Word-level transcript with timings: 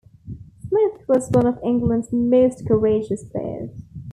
Smith 0.67 1.07
was 1.07 1.29
one 1.29 1.45
of 1.45 1.59
England's 1.63 2.11
most 2.11 2.65
courageous 2.67 3.23
players. 3.23 3.69